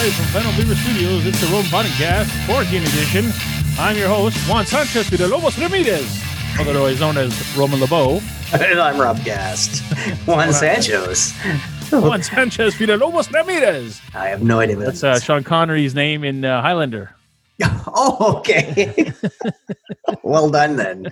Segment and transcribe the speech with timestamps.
[0.00, 3.26] Live from Final Beaver Studios, it's the Rome Podcast, Quarantine Edition.
[3.78, 6.24] I'm your host, Juan Sanchez Villalobos Ramirez,
[6.58, 8.22] otherwise known as Roman LeBeau.
[8.54, 9.82] And I'm Rob Gast.
[10.26, 11.34] Juan Sanchez.
[11.92, 14.00] Juan Sanchez Villalobos Ramirez.
[14.14, 15.20] I have no idea That's uh.
[15.20, 17.14] Sean Connery's name in uh, Highlander.
[17.92, 19.12] Oh, okay.
[20.22, 21.08] well done then.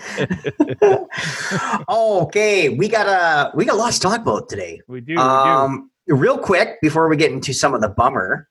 [1.90, 4.80] okay, we got a we got lots to talk about today.
[4.88, 5.20] We do, we do.
[5.20, 8.48] Um, real quick before we get into some of the bummer,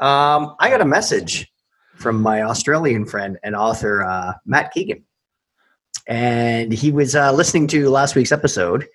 [0.00, 1.50] um, I got a message
[1.96, 5.04] from my Australian friend and author uh, Matt Keegan,
[6.06, 8.86] and he was uh, listening to last week's episode,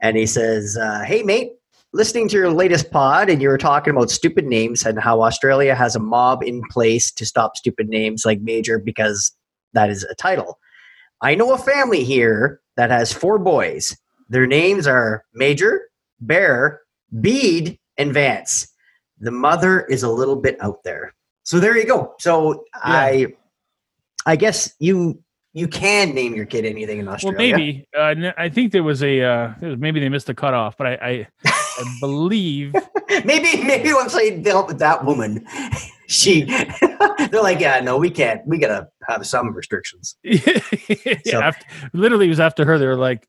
[0.00, 1.52] and he says, uh, "Hey mate,
[1.92, 5.74] listening to your latest pod, and you were talking about stupid names and how Australia
[5.74, 9.32] has a mob in place to stop stupid names like Major because
[9.72, 10.58] that is a title.
[11.20, 13.96] I know a family here that has four boys.
[14.28, 15.82] Their names are Major,
[16.20, 16.80] Bear,
[17.20, 18.68] Bede, and Vance.
[19.20, 21.14] The mother is a little bit out there.
[21.44, 22.14] So there you go.
[22.18, 23.28] So I,
[24.26, 27.36] I guess you you can name your kid anything in Australia.
[27.38, 27.88] well, maybe.
[27.96, 30.86] Uh, n- I think there was a, uh, was- maybe they missed the cutoff, but
[30.86, 32.72] I, I, I believe.
[33.24, 35.44] maybe maybe once they dealt with that woman,
[36.06, 38.46] she they're like, yeah, no, we can't.
[38.46, 40.16] We gotta have some restrictions.
[40.22, 42.78] yeah, So- after, literally, it was after her.
[42.78, 43.26] They were like,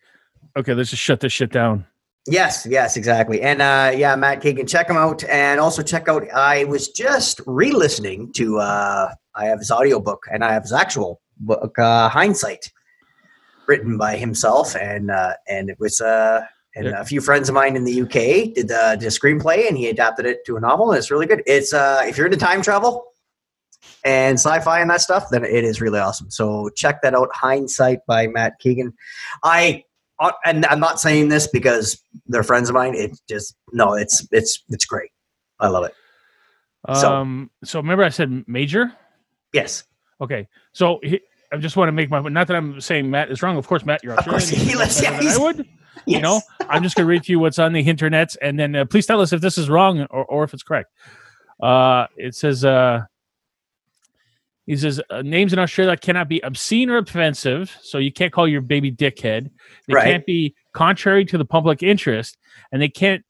[0.55, 1.85] okay, let's just shut this shit down.
[2.27, 3.41] Yes, yes, exactly.
[3.41, 6.23] And uh, yeah, Matt Keegan, check him out, and also check out.
[6.31, 8.59] I was just re-listening to.
[8.59, 12.71] Uh, I have his audiobook and I have his actual book, uh, Hindsight,
[13.65, 15.99] written by himself, and uh, and it was.
[15.99, 16.41] Uh,
[16.73, 17.01] and Yeah.
[17.01, 19.89] a few friends of mine in the UK did the, did a screenplay, and he
[19.89, 21.41] adapted it to a novel, and it's really good.
[21.45, 23.03] It's uh, if you're into time travel
[24.05, 26.31] and sci-fi and that stuff, then it is really awesome.
[26.31, 27.29] So check that out.
[27.33, 28.93] Hindsight by Matt Keegan.
[29.43, 29.83] I
[30.45, 32.93] and I'm not saying this because they're friends of mine.
[32.95, 35.09] It's just no, it's it's it's great.
[35.59, 35.93] I love it.
[36.95, 38.91] So- Um, so remember I said major?
[39.53, 39.83] Yes,
[40.21, 41.19] Okay, so he,
[41.51, 43.57] I just want to make my not that I'm saying Matt is wrong.
[43.57, 45.57] Of course, Matt, you're Of course, he lives- yeah, I would.
[45.57, 45.65] yes.
[46.05, 48.75] You know, I'm just going to read to you what's on the internet, and then
[48.75, 50.91] uh, please tell us if this is wrong or, or if it's correct.
[51.61, 53.01] Uh, it says, uh,
[54.71, 58.47] he says, uh, names in Australia cannot be obscene or offensive, so you can't call
[58.47, 59.49] your baby dickhead.
[59.87, 60.05] They Right.
[60.05, 62.37] can't be contrary to the public interest,
[62.71, 63.21] and they can't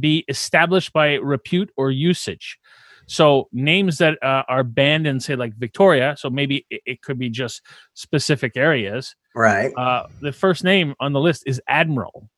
[0.00, 2.58] be established by repute or usage.
[3.06, 7.18] So names that uh, are banned in, say, like Victoria, so maybe it, it could
[7.18, 7.60] be just
[7.92, 9.14] specific areas.
[9.34, 9.72] right.
[9.76, 12.30] Uh, the first name on the list is Admiral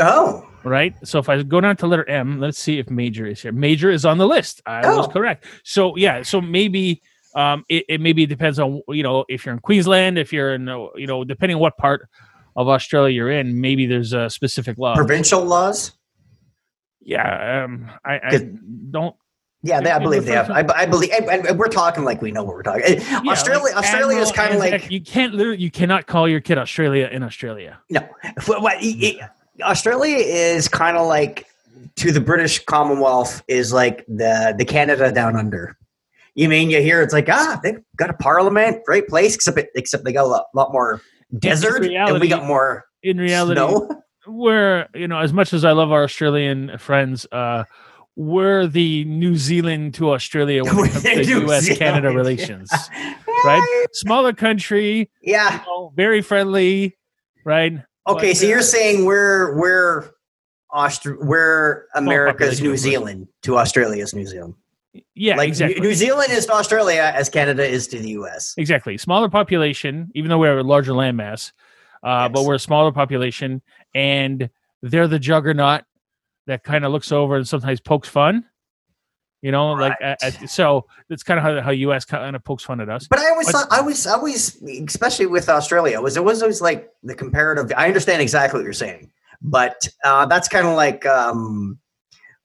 [0.00, 0.94] Oh, right?
[1.04, 3.50] So if I go down to letter M, let's see if major is here.
[3.52, 4.62] Major is on the list.
[4.64, 5.10] I was Oh.
[5.10, 5.44] correct.
[5.64, 7.02] So yeah, so maybe
[7.38, 10.68] um it, it maybe depends on you know if you're in Queensland, if you're in
[10.68, 12.08] uh, you know depending on what part
[12.56, 14.94] of Australia you're in, maybe there's a specific law.
[14.96, 15.92] provincial laws.
[17.00, 18.48] Yeah, um, I, I
[18.90, 19.14] don't.
[19.62, 20.50] Yeah, they, I believe they have.
[20.50, 22.82] I, I believe, and, we're talking like we know what we're talking.
[22.84, 26.28] Eh, yeah, Australia, like Australia is kind of like you can't literally you cannot call
[26.28, 27.78] your kid Australia in Australia.
[27.88, 28.00] no.
[28.46, 29.30] What, what, it- it-
[29.62, 31.46] Australia is kind of like
[31.96, 35.77] to the British Commonwealth is like the the Canada down under.
[36.38, 39.70] You mean you hear it's like ah they've got a parliament, great place, except it,
[39.74, 41.00] except they got a lot, lot more
[41.36, 43.90] desert, and we got more In reality, snow.
[44.26, 47.64] we're you know as much as I love our Australian friends, uh,
[48.14, 51.76] we're the New Zealand to Australia when it comes to U.S.
[51.76, 52.70] Canada relations,
[53.44, 53.86] right?
[53.94, 55.52] Smaller country, Yeah.
[55.54, 56.96] you know, very friendly,
[57.44, 57.72] right?
[58.06, 60.10] Okay, But, so you're saying we're we're
[60.72, 62.76] Austra- we're America's New.
[62.76, 64.54] Zealand to Australia's New Zealand.
[65.14, 65.80] Yeah, like exactly.
[65.80, 68.54] New Zealand is to Australia as Canada is to the US.
[68.56, 68.96] Exactly.
[68.98, 71.52] Smaller population, even though we're a larger landmass,
[72.02, 73.60] uh, but we're a smaller population,
[73.94, 74.48] and
[74.82, 75.82] they're the juggernaut
[76.46, 78.44] that kind of looks over and sometimes pokes fun.
[79.42, 80.16] You know, like Right.
[80.20, 80.86] uh, so.
[81.08, 82.04] That's kind of how how U.S.
[82.04, 83.06] kind of pokes fun at us.
[83.08, 86.60] But I always But- thought I was always especially with Australia was it was always
[86.60, 89.10] like the comparative I understand exactly what you're saying,
[89.40, 91.78] but uh, that's kind of like um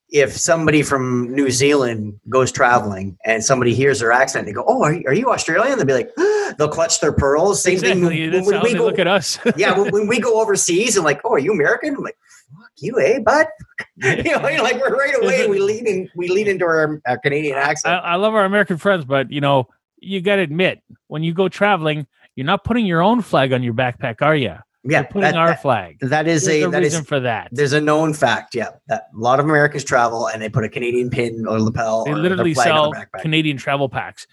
[0.10, 4.84] if somebody from New Zealand goes traveling and somebody hears their accent, they go, "Oh,
[4.84, 6.12] are you, are you Australian?" They'll be like,
[6.58, 7.64] they'll clutch their pearls.
[7.64, 8.30] Same exactly.
[8.30, 8.86] thing when, we go.
[8.86, 9.40] look at us.
[9.58, 12.18] yeah, when, when we go overseas and like, "Oh, are you American?" I'm like,
[12.56, 13.48] "Fuck you, eh, bud?"
[13.98, 15.48] you know, like we're right away.
[15.48, 16.10] We lean in.
[16.16, 18.04] We lean into our, our Canadian I, accent.
[18.04, 19.68] I love our American friends, but you know,
[19.98, 23.64] you got to admit, when you go traveling, you're not putting your own flag on
[23.64, 24.56] your backpack, are you?
[24.84, 25.98] Yeah, putting that- our that- flag.
[26.02, 27.50] that is There's a a that reason is for that.
[27.52, 28.54] there's a known fact.
[28.56, 32.06] Yeah, that a lot of Americans travel and they put a Canadian pin or lapel.
[32.06, 32.94] They literally sell.
[33.22, 34.28] Canadian travel packs.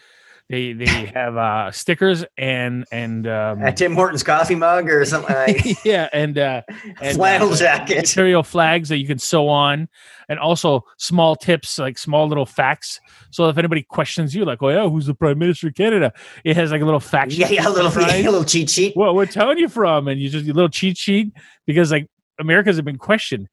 [0.51, 5.33] They they have uh, stickers and and um, a Tim Hortons coffee mug or something
[5.33, 6.63] like yeah, and uh,
[7.01, 7.99] and flannel uh, jacket.
[7.99, 9.89] material flags that you can sew on,
[10.29, 12.99] and also small tips like small little facts.
[13.31, 16.13] So if anybody questions you, like, "Oh yeah, who's the prime minister of Canada?"
[16.43, 17.31] It has like a little fact.
[17.31, 18.13] Yeah, yeah, a little, surprise.
[18.13, 18.97] a little cheat sheet.
[18.97, 20.09] What what town you from?
[20.09, 21.33] And you just a little cheat sheet
[21.65, 22.09] because like
[22.41, 23.49] Americans have been questioned.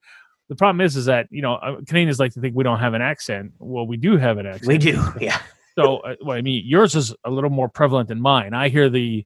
[0.49, 2.95] The problem is, is that you know uh, Canadians like to think we don't have
[2.95, 3.51] an accent.
[3.59, 4.67] Well, we do have an accent.
[4.67, 5.37] We do, yeah.
[5.77, 8.53] So, uh, well, I mean, yours is a little more prevalent than mine.
[8.53, 9.25] I hear the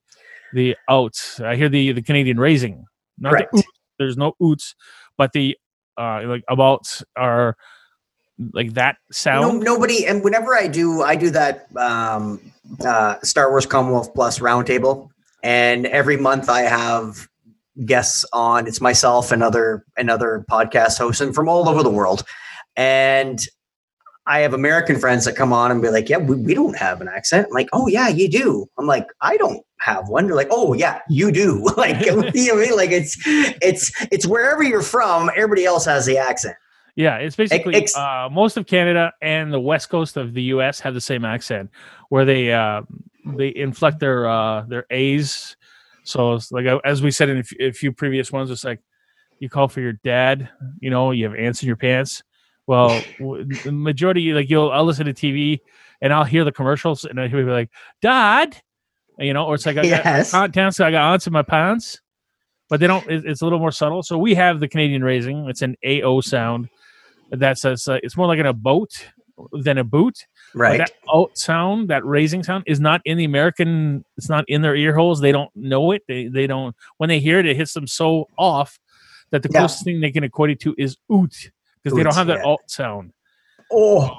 [0.53, 1.39] the outs.
[1.39, 2.85] I hear the the Canadian raising.
[3.17, 3.63] Not the oots.
[3.99, 4.75] There's no oots,
[5.17, 5.57] but the
[5.97, 7.55] uh like abouts are
[8.53, 9.59] like that No, sound.
[9.63, 12.39] nobody, and whenever I do, I do that um,
[12.83, 15.09] uh, Star Wars Commonwealth Plus roundtable,
[15.43, 17.27] and every month I have
[17.85, 18.67] guests on.
[18.67, 22.23] It's myself and other and other podcast hosts and from all over the world,
[22.75, 23.39] and
[24.27, 27.01] I have American friends that come on and be like, "Yeah, we, we don't have
[27.01, 30.35] an accent." I'm like, "Oh yeah, you do." I'm like, "I don't have one." They're
[30.35, 32.75] like, "Oh yeah, you do." like, you know what I mean?
[32.75, 36.55] Like it's it's it's wherever you're from, everybody else has the accent.
[36.95, 40.79] Yeah, it's basically ex- uh, most of Canada and the west coast of the U.S.
[40.81, 41.71] have the same accent,
[42.09, 42.81] where they uh,
[43.25, 45.55] they inflect their uh, their A's.
[46.03, 48.63] So it's like uh, as we said in a few, a few previous ones, it's
[48.63, 48.81] like
[49.39, 52.23] you call for your dad, you know, you have ants in your pants.
[52.71, 55.59] Well, the majority, like you'll, I'll listen to TV
[56.01, 57.69] and I'll hear the commercials and I hear people like,
[58.01, 58.57] "Dad,"
[59.19, 60.31] you know, or it's like, "I got Yes.
[60.31, 61.99] content, so I got ants in my pants."
[62.69, 63.05] But they don't.
[63.09, 64.03] It's a little more subtle.
[64.03, 65.49] So we have the Canadian raising.
[65.49, 66.69] It's an AO sound.
[67.31, 69.09] That's a, uh, it's, it's more like in a boat
[69.53, 70.25] than a boot.
[70.65, 70.77] But Right.
[70.77, 74.05] that out sound, that raising sound, is not in the American.
[74.17, 75.19] It's not in their ear holes.
[75.19, 76.03] They don't know it.
[76.07, 76.75] They they don't.
[76.97, 78.79] When they hear it, it hits them so off
[79.31, 79.59] that the Yeah.
[79.61, 81.51] closest thing they can equate it to is oot
[81.83, 82.45] because they don't have that yeah.
[82.45, 83.13] alt sound.
[83.71, 84.15] oh.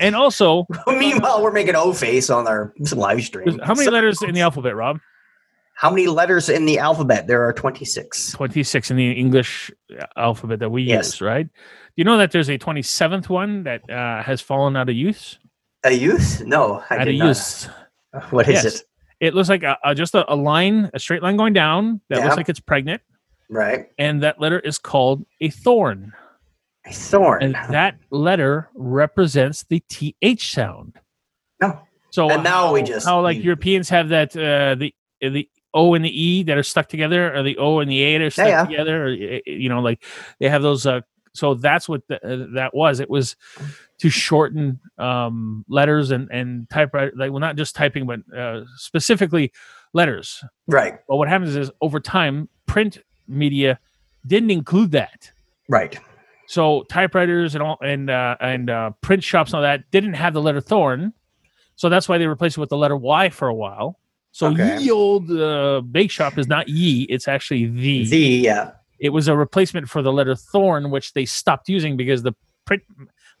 [0.00, 3.56] And also, Meanwhile, we're making O face on our live stream.
[3.60, 4.98] how many So- letters in the alphabet, Rob?
[5.76, 7.26] How many letters in the alphabet?
[7.28, 8.32] There are 26.
[8.32, 11.06] Twenty six in the English uh, alphabet that we Yes.
[11.06, 11.46] use, right?
[11.46, 11.52] Do
[11.96, 15.38] you know that there's a twenty seventh one that uh, has fallen out of use?
[15.84, 16.42] A youth?
[16.44, 17.68] No, I out did of use.
[18.30, 18.74] What is Yes.
[18.80, 18.82] it?
[19.20, 22.18] It looks like a, a, just a, a line, a straight line going down that
[22.18, 22.24] Yeah.
[22.24, 23.00] looks like it's pregnant,
[23.48, 23.86] Right.
[23.98, 26.12] and that letter is called a thorn,
[26.86, 27.42] A thorn.
[27.42, 30.98] and that letter represents the th sound.
[31.60, 31.80] no.
[32.12, 35.94] So And now we just- how like we- Europeans have that uh, the the O
[35.94, 38.30] and the E that are stuck together, or the O and the A that are
[38.30, 38.64] stuck yeah.
[38.64, 40.02] together, or you know, like
[40.40, 40.84] they have those.
[40.86, 42.98] Uh, so that's what the, uh, that was.
[42.98, 43.36] It was
[43.98, 49.52] to shorten um, letters and and typewriter, like well, not just typing, but uh, specifically
[49.92, 50.42] letters.
[50.66, 50.98] Right.
[51.06, 52.98] But what happens is over time, print
[53.28, 53.78] media
[54.26, 55.30] didn't include that.
[55.68, 55.96] Right.
[56.50, 60.34] So typewriters and all and uh, and uh, print shops and all that didn't have
[60.34, 61.12] the letter thorn,
[61.76, 64.00] so that's why they replaced it with the letter Y for a while.
[64.32, 64.78] So Okay.
[64.80, 68.04] ye old uh, bake shop is not ye; it's actually the.
[68.04, 68.72] The, yeah.
[68.98, 72.32] It was a replacement for the letter thorn, which they stopped using because the
[72.64, 72.82] print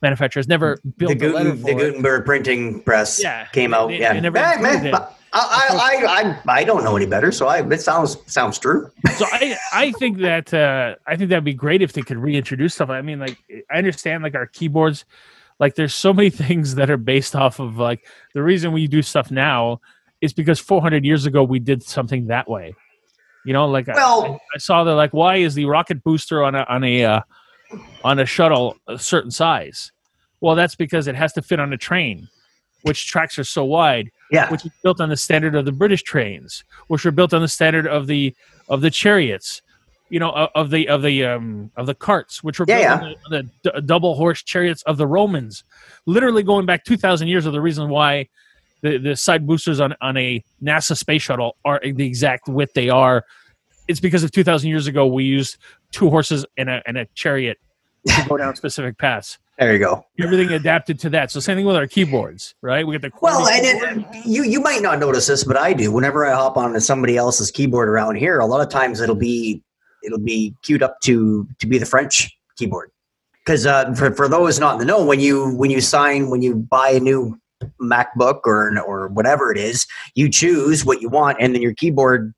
[0.02, 1.78] manufacturers never built The, the, letter Guten, for the it.
[1.90, 3.88] Gutenberg printing press Yeah, came out.
[3.88, 4.12] they- yeah.
[4.14, 7.80] they never Eh, but I, I, I, I, don't know any better, so I, it
[7.80, 8.90] sounds sounds true.
[9.16, 12.74] so I, I think that uh, I think that'd be great if they could reintroduce
[12.74, 12.90] stuff.
[12.90, 13.38] I mean, like
[13.70, 15.04] I understand like our keyboards,
[15.60, 19.02] like there's so many things that are based off of like the reason we do
[19.02, 19.80] stuff now
[20.20, 22.74] is because 400 years ago we did something that way.
[23.44, 26.66] You know, like I- I, saw that like why is the rocket booster on a
[26.68, 27.20] on a uh,
[28.02, 29.92] on a shuttle a certain size?
[30.40, 32.28] Well, that's because it has to fit on a train,
[32.82, 34.50] which tracks are so wide Yeah.
[34.50, 37.48] which is built on the standard of the British trains, which were built on the
[37.48, 38.34] standard of the
[38.68, 39.62] of the chariots,
[40.08, 43.14] you know, of, the of the um of the carts, which were Yeah, built yeah.
[43.24, 45.64] on the, the d- double horse chariots of the Romans,
[46.06, 47.46] literally going back two thousand years.
[47.46, 48.28] Of the reason why
[48.82, 52.88] the the side boosters on on a NASA space shuttle are the exact width they
[52.88, 53.24] are.
[53.88, 55.56] It's because of two thousand years ago we used
[55.90, 57.58] two horses and a and a chariot
[58.06, 59.38] to go down specific paths.
[59.58, 60.06] There you go.
[60.18, 61.30] Everything adapted to that.
[61.30, 62.86] So same thing with our keyboards, right?
[62.86, 65.92] We got the Well, and it, you you might not notice this, but I do.
[65.92, 69.62] Whenever I hop onto somebody else's keyboard around here, a lot of times it'll be
[70.02, 72.90] it'll be queued up to to be the French keyboard.
[73.44, 76.40] because uh, for for those not in the know, when you when you sign when
[76.40, 77.38] you buy a new
[77.82, 82.32] MacBook or or whatever it is, you choose what you want, and then your keyboard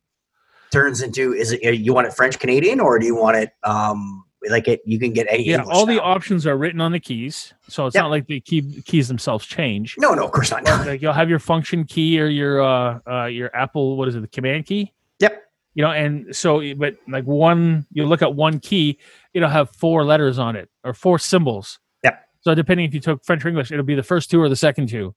[0.73, 4.25] turns into is it you want it French Canadian or do you want it um
[4.51, 7.01] like it you can get any Yeah, English all the options are written on the
[7.01, 8.03] keys, so it's Yep.
[8.05, 9.97] not like the key keys themselves change.
[9.99, 13.25] no no of course not Like you'll have your function key or your uh, uh
[13.27, 14.93] your Apple what is it the command key?
[15.21, 15.43] Yep.
[15.75, 18.99] You know, and so but like one you look at one key,
[19.35, 21.79] it'll have four letters on it or four symbols.
[22.05, 22.21] Yep.
[22.41, 24.57] So depending if you took French or English, it'll be the first two or the
[24.57, 25.15] second two.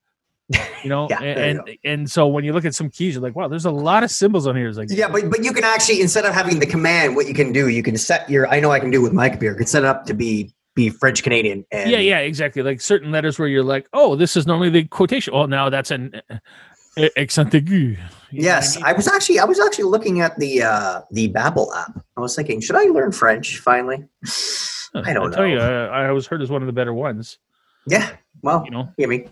[0.84, 3.36] You know, Yeah, you and and so when you look at some keys, you're like,
[3.36, 4.68] wow, there's a lot of symbols on here.
[4.68, 7.34] It's like, yeah but but you can actually instead of having the command what you
[7.34, 9.58] can do you can set your I know I can do with my computer I
[9.58, 12.62] can set it up to be be French Canadian and yeah, yeah, exactly.
[12.62, 15.34] Like certain letters where you're like, oh, this is normally the quotation.
[15.34, 16.22] Oh, now that's an
[17.18, 17.98] accent aigu.
[18.32, 18.86] Yes, I mean?
[18.88, 22.04] I was actually I was actually looking at the uh the Babbel app.
[22.18, 24.04] I was thinking, should I learn French finally?
[24.94, 25.88] I don't tell you, know.
[25.88, 27.38] uh, I was heard as one of the better ones.
[27.88, 29.30] Yeah, well, You know, I mean,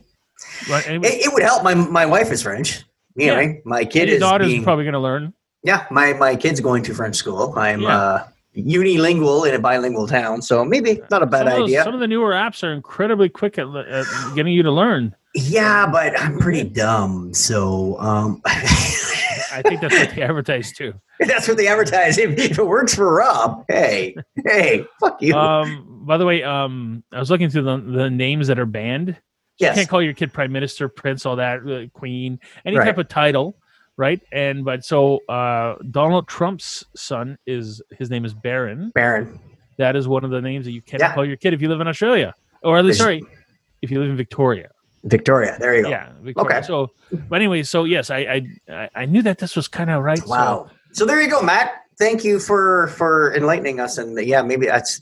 [0.70, 0.88] right?
[0.88, 1.64] Anyway, it, it would help.
[1.64, 2.84] My my wife is French.
[3.20, 5.34] Anyway, my kid your is daughter's being, probably going to learn.
[5.64, 5.86] yeah.
[5.92, 7.54] My my kid's going to French school.
[7.58, 7.98] I'm Yeah.
[7.98, 11.84] uh, unilingual in a bilingual town, so maybe not a bad some those- idea.
[11.84, 15.16] some of the newer apps are incredibly quick at, at getting you to learn.
[15.36, 20.94] yeah, but I'm pretty dumb, so um, I think that's what they advertise too.
[21.20, 22.18] that's what they advertise.
[22.18, 25.36] If, if it works for Rob, hey, hey, fuck you.
[25.36, 29.18] Um, by the way, um, I was looking through the, the names that are banned.
[29.60, 32.86] You yes, can't call your kid prime minister, prince, all that, uh, queen, any Right.
[32.86, 33.56] type of title,
[33.98, 34.20] right?
[34.32, 38.92] And but so uh, Donald Trump's son is his name is Barron.
[38.96, 39.40] Baron.
[39.78, 41.14] That is one of the names that you cannot Yeah.
[41.14, 42.34] call your kid if you live in Australia,
[42.64, 43.38] or at least There's- sorry,
[43.84, 44.70] if you live in Victoria.
[45.04, 45.58] Victoria.
[45.60, 45.90] There you go.
[45.90, 46.58] Yeah, Victoria.
[46.60, 46.66] Okay.
[46.66, 46.90] So,
[47.30, 50.18] but anyway, so yes, I I I- knew that this was kind of right.
[50.18, 50.70] so- Wow.
[50.94, 51.74] So there you go, Matt.
[52.00, 53.98] Thank you for for enlightening us.
[54.00, 55.02] And yeah, maybe that's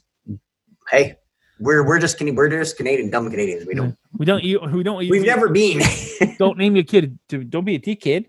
[0.89, 1.15] hey,
[1.62, 3.65] we're we're just we're just Canadian dumb Canadians.
[3.65, 5.82] We don't we don't you we don't we've never been.
[6.39, 8.25] don't name your kid to don't be a T kid.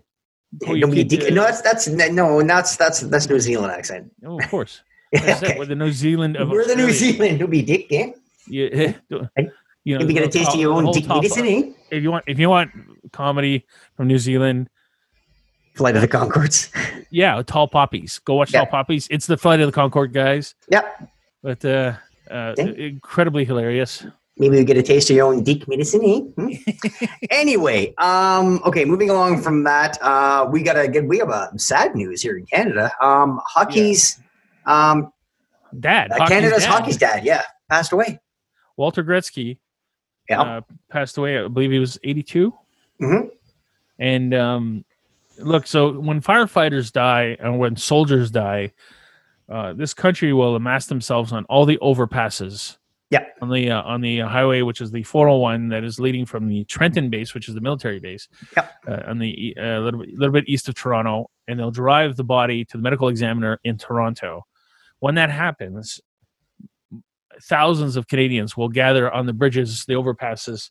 [0.61, 4.13] Don't be kid, dick- uh, no, that's that's no, that's that's that's New Zealand accent.
[4.25, 4.83] Oh, of course.
[5.17, 5.59] Said, Okay.
[5.59, 7.39] We're the New Zealand of We're the New Zealand.
[7.39, 8.13] Don't be dick, eh?
[8.47, 11.73] You, you know, Maybe get a taste of your own dick medicine, eh?
[11.91, 12.71] If you want, if you want
[13.13, 14.69] comedy from New Zealand,
[15.75, 16.71] Flight of the Conchords.
[17.11, 18.19] yeah, Tall Poppies.
[18.21, 18.61] Go watch Yeah.
[18.61, 19.07] Tall Poppies.
[19.11, 21.09] It's the Flight of the Concord guys, Yep.
[21.43, 21.95] but uh,
[22.33, 24.05] uh, incredibly hilarious.
[24.39, 26.21] Maybe you get a taste of your own dick medicine, eh?
[26.21, 27.07] Hmm?
[27.31, 31.53] anyway, um, okay, moving along from that, uh, we got to get we have a
[31.59, 32.91] sad news here in Canada.
[33.05, 34.19] Um, hockey's
[34.67, 35.13] um,
[35.79, 38.21] Dad, uh, hockey's Canada's dad, hockey's dad, yeah, passed away.
[38.77, 39.59] Walter Gretzky,
[40.29, 40.41] Yeah.
[40.41, 40.61] uh,
[40.91, 41.39] passed away.
[41.39, 42.53] I believe he was 82.
[43.01, 43.31] Mhm.
[43.99, 44.85] And um,
[45.39, 48.73] look, so when firefighters die and when soldiers die,
[49.53, 52.79] uh, this country will amass themselves on all the overpasses.
[53.11, 53.27] Yeah.
[53.43, 56.65] On the uh, on the highway, which is the 401 that is leading from the
[56.65, 58.73] Trenton base, which is the military base, Yep.
[58.89, 62.17] uh, on the e- uh, little bit, little bit east of Toronto, and they'll drive
[62.17, 64.47] the body to the medical examiner in Toronto.
[65.01, 66.01] When that happens,
[67.43, 70.71] thousands of Canadians will gather on the bridges, the overpasses,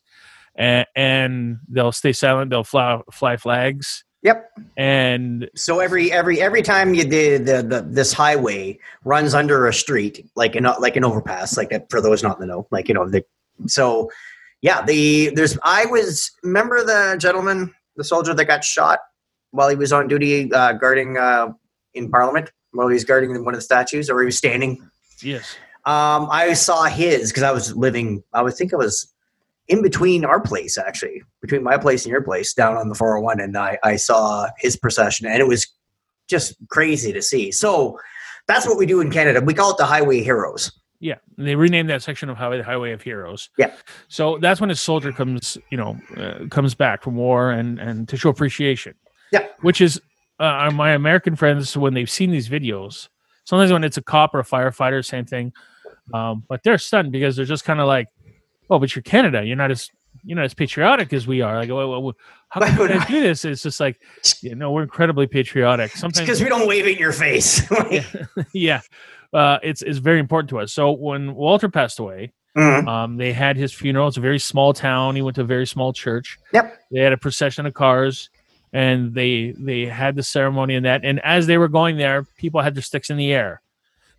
[0.56, 2.50] and, and they'll stay silent.
[2.50, 4.52] They'll fly, fly flags, Yep.
[4.76, 9.74] and So every every every time you did the, the this highway runs under a
[9.74, 12.88] street like an like an overpass like a, for those not in the know like
[12.88, 13.24] you know the
[13.66, 14.10] so
[14.60, 19.00] yeah the there's I was remember the gentleman the soldier that got shot
[19.50, 21.52] while he was on duty uh, guarding uh,
[21.94, 24.88] in Parliament while he was guarding one of the statues or he was standing
[25.20, 28.22] yes, um, I saw his because I was living.
[28.32, 29.12] I would think I was
[29.68, 33.40] in between our place, actually, between my place and your place, down on the 401,
[33.40, 35.66] and I, I saw his procession, and it was
[36.28, 37.50] just crazy to see.
[37.52, 37.98] So
[38.46, 39.40] that's what we do in Canada.
[39.40, 40.72] We call it the Highway Heroes.
[41.00, 41.16] yeah.
[41.36, 43.50] And they renamed that section of highway the Highway of Heroes.
[43.58, 43.72] Yeah.
[44.08, 48.08] So that's when a soldier comes, you know, uh, comes back from war and and
[48.08, 48.94] to show appreciation.
[49.32, 49.46] Yeah.
[49.62, 50.00] Which is
[50.38, 53.08] uh, my American friends when they've seen these videos.
[53.44, 55.52] Sometimes when it's a cop or a firefighter, same thing.
[56.14, 58.08] Um, but they're stunned because they're just kind of like,
[58.72, 59.44] "Oh, but you're Canada.
[59.44, 59.90] You're not as
[60.24, 62.14] you're not as patriotic as we are." Like, well, well,
[62.48, 63.44] how can you guys do this?
[63.44, 64.00] It's just like,
[64.40, 65.92] you know, we're incredibly patriotic.
[65.92, 67.62] Sometimes because we don't wave it in your face.
[67.90, 68.02] yeah,
[68.52, 68.80] yeah.
[69.32, 70.72] Uh, it's it's very important to us.
[70.72, 72.86] So when Walter passed away, Mhm.
[72.86, 74.08] um, they had his funeral.
[74.08, 75.16] It's a very small town.
[75.16, 76.38] He went to a very small church.
[76.52, 76.76] Yep.
[76.90, 78.28] They had a procession of cars,
[78.74, 81.02] and they they had the ceremony and that.
[81.04, 83.62] And as they were going there, people had their sticks in the air.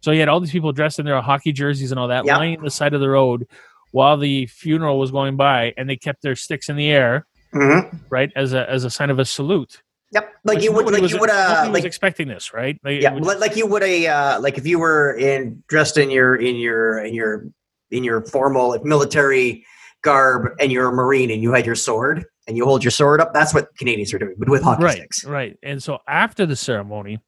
[0.02, 2.38] So you had all these people dressed in their hockey jerseys and all that, Yep.
[2.38, 3.48] lying on the side of the road
[3.94, 8.02] while the funeral was going by, and they kept their sticks in the air, Mhm.
[8.10, 9.82] right, as a as a sign of a salute.
[10.12, 12.78] Yep, like Which you would, like was- you would, uh, like expecting this, right?
[12.84, 16.36] Like, yeah, like you would a uh, like if you were in dressed in your
[16.36, 17.46] in your in your
[17.92, 19.64] in your formal like, military
[20.04, 23.22] garb and you're a marine and you had your sword and you hold your sword
[23.22, 23.34] up.
[23.34, 25.24] That's what Canadians are doing, but with hockey right, sticks.
[25.26, 25.56] right.
[25.64, 27.20] And so after the ceremony,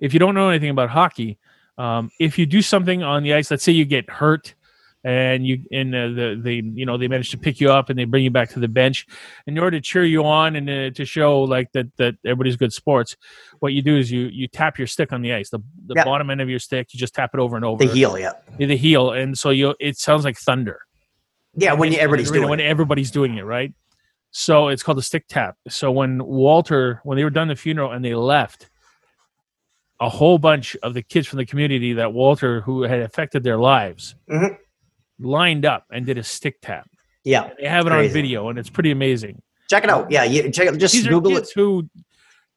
[0.00, 1.38] if you don't know anything about hockey,
[1.76, 4.54] um, if you do something on the ice, let's say you get hurt
[5.06, 7.98] and you and uh, the they you know they manage to pick you up and
[7.98, 9.06] they bring you back to the bench
[9.46, 12.72] in order to cheer you on and uh, to show like that that everybody's good
[12.72, 13.14] sports
[13.60, 16.04] what you do is you you tap your stick on the ice the, the Yeah.
[16.04, 18.32] bottom end of your stick you just tap it over and over The heel, yeah.
[18.58, 20.80] the heel and so you it sounds like thunder
[21.54, 22.64] Yeah, when you, everybody's doing when it.
[22.64, 23.74] everybody's doing it right
[24.30, 27.92] so it's called a stick tap so when walter when they were done the funeral
[27.92, 28.70] and they left
[30.00, 33.58] a whole bunch of the kids from the community that walter who had affected their
[33.58, 34.56] lives Mhm.
[35.18, 36.88] Lined up and did a stick tap
[37.24, 37.50] Yeah.
[37.60, 39.40] they have it on video and it's pretty amazing
[39.70, 40.10] Check it out.
[40.10, 41.48] Yeah, you check it, just these Google it.
[41.54, 41.88] who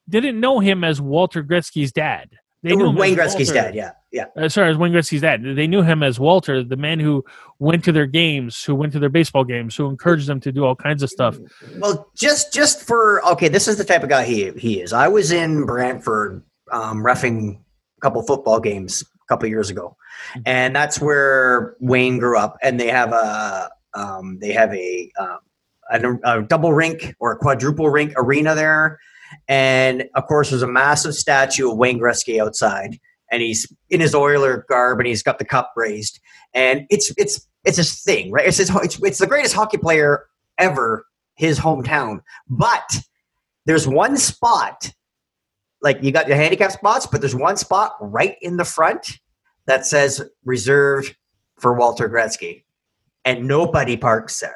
[0.09, 2.29] didn't know him as walter gretzky's dad
[2.63, 3.75] they knew Wayne Gretzky's Walter- dad.
[3.75, 4.25] Yeah, yeah.
[4.35, 5.43] uh, sorry, as Wayne Gretzky's dad.
[5.43, 7.23] They knew him as Walter, the man who
[7.59, 10.65] went to their games, who went to their baseball games, who encouraged them to do
[10.65, 11.37] all kinds of stuff.
[11.77, 14.91] Well, just just for okay, this is the type of guy he he is.
[14.91, 17.59] I was in Brantford um, refing
[17.97, 19.95] a couple football games couple years ago,
[20.45, 22.57] and that's where Wayne grew up.
[22.61, 25.39] And they have a um, they have a, um,
[25.91, 28.99] a a double rink or a quadruple rink arena there,
[29.47, 32.99] and of course there's a massive statue of Wayne Gretzky outside,
[33.31, 36.19] and he's in his Oiler garb and he's got the cup raised,
[36.53, 38.47] and it's it's it's his thing, right?
[38.47, 40.25] It's his, it's, it's the greatest hockey player
[40.57, 41.05] ever
[41.35, 42.21] his hometown.
[42.49, 42.99] But
[43.65, 44.93] there's one spot,
[45.81, 49.19] like you got your handicap spots, but there's one spot right in the front
[49.65, 51.15] that says reserved
[51.59, 52.63] for Walter Gretzky,
[53.25, 54.55] and nobody parks there.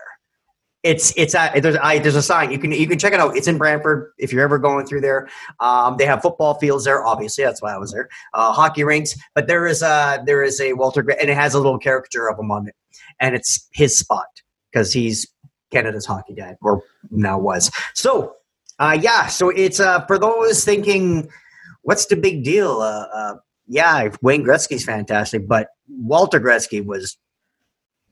[0.83, 3.37] It's it's a, there's I, there's a sign you can you can check it out.
[3.37, 5.29] It's in Brantford if you're ever going through there.
[5.59, 8.09] Um, they have football fields there, obviously that's why I was there.
[8.33, 11.59] Uh, hockey rinks, but there is a there is a Walter and it has a
[11.59, 12.75] little caricature of him on it,
[13.19, 14.25] and it's his spot
[14.71, 15.27] because he's
[15.71, 17.71] Canada's hockey dad, or now was.
[17.93, 18.35] So,
[18.81, 21.29] uh, yeah, so it's uh, for those thinking,
[21.83, 22.81] what's the big deal?
[22.81, 23.35] Uh, uh,
[23.67, 27.17] yeah, Wayne Gretzky's fantastic, but Walter Gretzky was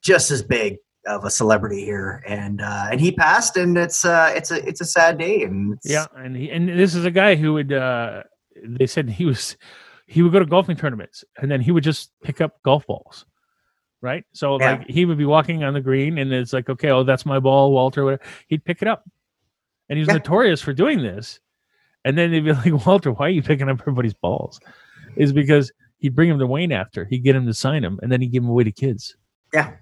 [0.01, 4.31] just as big of a celebrity here, and uh, and he passed, and it's uh,
[4.35, 7.11] it's a it's a sad day, and it's, Yeah, and he, and this is a
[7.11, 7.73] guy who would.
[7.73, 8.23] Uh,
[8.63, 9.57] they said he was
[10.05, 13.25] he would go to golfing tournaments and then he would just pick up golf balls,
[14.01, 14.23] right?
[14.33, 14.71] So Yeah.
[14.71, 17.39] like he would be walking on the green and it's like, okay, oh that's my
[17.39, 18.03] ball, Walter.
[18.03, 18.23] Whatever.
[18.47, 19.07] He'd pick it up,
[19.89, 20.13] and he's Yeah.
[20.15, 21.39] notorious for doing this.
[22.05, 24.59] And then they'd be like, Walter, why are you picking up everybody's balls?
[25.15, 28.11] Is because he'd bring him to Wayne after he'd get him to sign him, and
[28.11, 29.15] then he'd give him away to kids.
[29.53, 29.73] Yeah.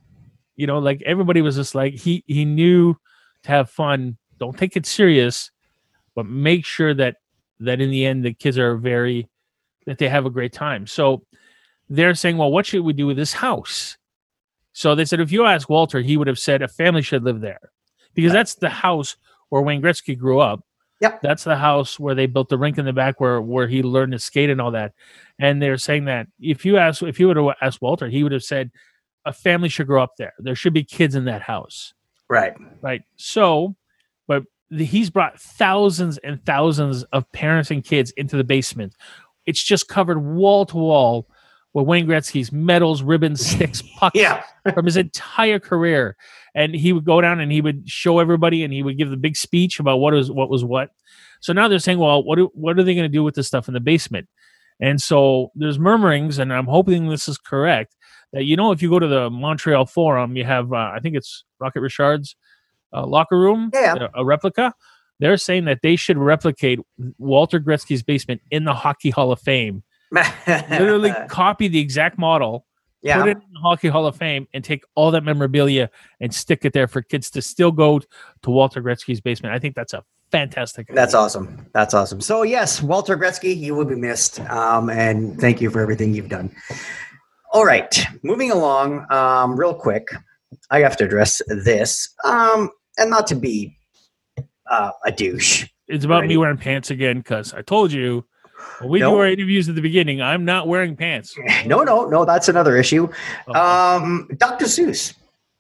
[0.56, 2.96] you know, like everybody was just like he he knew
[3.44, 4.18] to have fun.
[4.40, 5.52] Don't take it serious,
[6.16, 7.18] but make sure that
[7.60, 9.28] that in the end the kids are very
[9.86, 10.88] that they have a great time.
[10.88, 11.24] So
[11.90, 13.98] they're saying, well, what should we do with this house?
[14.74, 17.40] So they said, if you ask Walter, he would have said a family should live
[17.42, 17.72] there
[18.14, 19.16] because that's the house
[19.50, 20.64] where Wayne Gretzky grew up.
[21.00, 21.22] Yep.
[21.22, 24.14] That's the house where they built the rink in the back where where he learned
[24.14, 24.94] to skate and all that.
[25.38, 28.32] And they're saying that if you ask if you would have asked Walter, he would
[28.32, 28.72] have said
[29.26, 30.34] a family should grow up there.
[30.40, 31.94] There should be kids in that house
[32.30, 32.54] right.
[32.82, 33.02] right?
[33.18, 33.76] So,
[34.28, 38.96] but the, he's brought thousands and thousands of parents and kids into the basement.
[39.46, 41.28] It's just covered wall to wall
[41.74, 46.18] with Wayne Gretzky's medals, ribbons, sticks, pucks Yeah, from his entire career.
[46.58, 49.16] And he would go down and he would show everybody and he would give the
[49.16, 50.90] big speech about what was what was what.
[51.40, 53.46] So now they're saying, well, what do, what are they going to do with this
[53.48, 54.28] stuff in the basement?
[54.80, 57.96] And so there's murmurings, and I'm hoping this is correct.
[58.34, 61.16] That you know, if you go to the Montreal Forum, you have uh, I think
[61.16, 62.36] it's Rocket Richard's
[62.94, 63.96] uh, locker room, Yeah.
[64.16, 64.74] a, a replica.
[65.20, 66.80] They're saying that they should replicate
[67.18, 69.84] Walter Gretzky's basement in the Hockey Hall of Fame.
[70.48, 72.67] Literally copy the exact model,
[73.02, 73.20] yeah.
[73.20, 76.66] put it in the Hockey Hall of Fame, and take all that memorabilia and stick
[76.66, 79.54] it there for kids to still go to Walter Gretzky's basement.
[79.54, 80.88] I think that's a fantastic.
[80.88, 81.22] That's idea.
[81.24, 81.66] awesome.
[81.74, 82.22] That's awesome.
[82.22, 86.30] So yes, Walter Gretzky, you will be missed, um, and thank you for everything you've
[86.30, 86.54] done.
[87.54, 90.08] All right, moving along, um, real quick.
[90.70, 93.78] I have to address this, um, and not to be
[94.70, 95.68] uh, a douche.
[95.88, 98.26] It's about me wearing pants again because I told you
[98.80, 99.12] when we No.
[99.12, 101.36] do our interviews at the beginning, I'm not wearing pants.
[101.66, 102.26] No, no, no.
[102.26, 103.08] That's another issue.
[103.48, 103.54] Oh,
[103.98, 104.66] Um, Dr.
[104.66, 105.14] Seuss,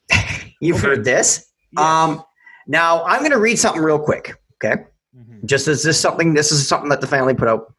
[0.62, 0.88] you've Okay.
[0.88, 1.46] heard this.
[1.72, 1.84] yes.
[1.84, 2.24] Um,
[2.68, 4.36] now I'm going to read something real quick.
[4.64, 4.82] Okay.
[5.18, 5.46] Mhm.
[5.46, 7.74] just as this something this is something that the family put out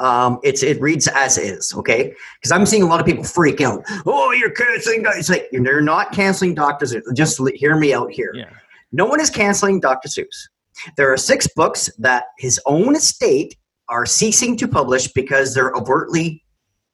[0.00, 3.60] um it's it reads as is okay because i'm seeing a lot of people freak
[3.60, 7.92] out oh you're canceling Doc-" it's like you're not canceling dr seuss just hear me
[7.94, 8.48] out here Yeah.
[8.92, 10.48] no one is canceling dr seuss
[10.96, 13.56] there are six books that his own estate
[13.88, 16.42] are ceasing to publish because they're overtly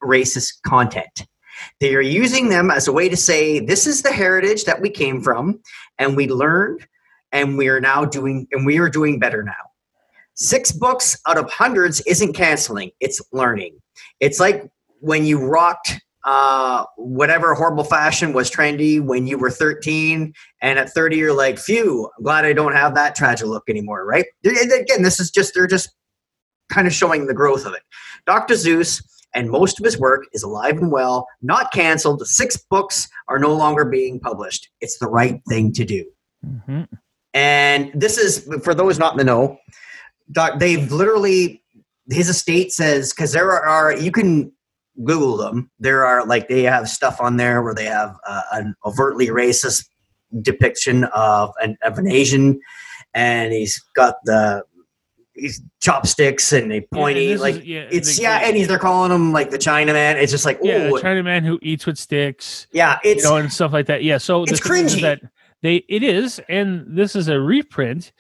[0.02, 1.26] racist content
[1.80, 4.90] They are using them as a way to say this is the heritage that we
[4.90, 5.60] came from,
[5.98, 6.86] and we learned,
[7.30, 9.52] and we are now doing, and we are doing better now.
[10.34, 13.78] Six books out of hundreds isn't canceling; it's learning.
[14.18, 20.32] It's like when you rocked uh, whatever horrible fashion was trendy when you were 13,
[20.62, 24.04] and at 30 you're like, "Phew, I'm glad I don't have that tragic look anymore."
[24.04, 24.26] Right?
[24.44, 25.90] Again, this is just they're just
[26.72, 27.82] kind of showing the growth of it.
[28.26, 28.54] Dr.
[28.54, 29.02] Seuss
[29.34, 32.20] and most of his work is alive and well, not canceled.
[32.20, 34.68] The six books are no longer being published.
[34.80, 36.04] It's the right thing to do.
[36.44, 36.88] Mhm.
[37.34, 39.58] And this is for those not in the know.
[40.30, 41.62] Doc, they've literally
[42.10, 44.52] his estate says because there are, are you can
[45.04, 45.70] Google them.
[45.78, 49.86] There are like they have stuff on there where they have uh, an overtly racist
[50.42, 52.60] depiction of an of an Asian,
[53.14, 54.62] and he's got the
[55.34, 59.32] he's chopsticks and they pointy is- like yeah, it's yeah, and he's they're calling him
[59.32, 60.16] like the Chinaman.
[60.16, 63.52] It's just like yeah, a Chinaman who eats with sticks, yeah, it's you know, and
[63.52, 64.02] stuff like that.
[64.02, 65.00] Yeah, so it's cringy.
[65.02, 65.20] that
[65.62, 68.12] they it is, and this is a reprint.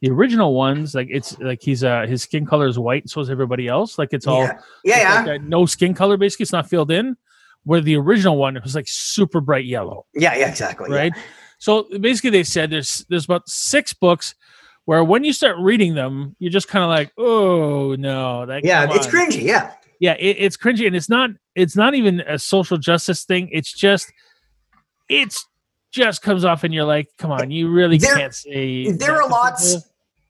[0.00, 3.28] The original ones, like it's like he's uh his skin color is white, so is
[3.28, 3.98] everybody else.
[3.98, 5.32] Like it's all yeah, yeah, yeah.
[5.32, 6.16] like no skin color.
[6.16, 7.16] Basically, it's not filled in.
[7.64, 10.88] Where the original one it was like super bright yellow, yeah, yeah, exactly.
[10.90, 10.96] yeah.
[10.96, 11.12] right?
[11.58, 14.34] So basically, they said there's there's about six books
[14.86, 18.86] where when you start reading them, you're just kind of like, oh no, like, Yeah,
[18.90, 19.12] it's on.
[19.12, 19.42] cringy.
[19.42, 23.48] Yeah, yeah it, it's cringy and it's not it's not even a social justice thing
[23.52, 24.10] it's just
[25.08, 25.46] it's
[25.92, 29.28] just comes off and you're like come on you really There- can't say there are
[29.28, 29.76] lots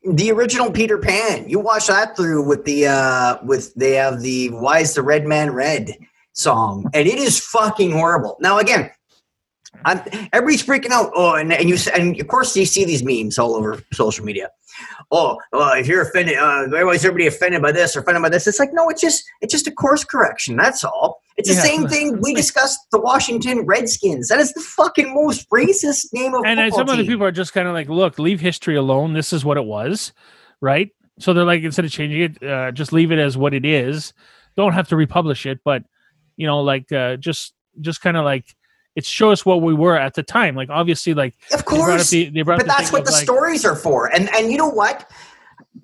[0.02, 0.14] people.
[0.16, 1.48] the original Peter Pan.
[1.48, 5.26] You watch that through with the uh with they have the Why is the Red
[5.26, 5.94] Man Red
[6.32, 8.38] song, and it is fucking horrible.
[8.40, 8.90] Now again,
[9.84, 10.00] I'm,
[10.32, 11.10] everybody's freaking out.
[11.14, 14.50] Oh, and and you and of course you see these memes all over social media.
[15.10, 18.28] Oh, well, if you're offended, uh, why is everybody offended by this or offended by
[18.28, 18.46] this?
[18.46, 20.56] It's like no, it's just it's just a course correction.
[20.56, 21.20] That's all.
[21.36, 21.62] It's the Yeah.
[21.62, 24.28] same thing we discussed the Washington Redskins.
[24.28, 27.52] That is the fucking most racist name of and football some other people are just
[27.52, 30.12] kind of like look leave history alone this is what it was
[30.60, 33.64] right so they're like instead of changing it uh, just leave it as what it
[33.64, 34.12] is
[34.56, 35.82] don't have to republish it but
[36.36, 38.54] you know like uh, just just kind of like
[38.96, 40.54] it shows us what we were at the time.
[40.56, 42.10] Like obviously like Of they brought up course.
[42.10, 44.06] the, but that's what of, the like, stories are for.
[44.14, 45.08] And and you know what?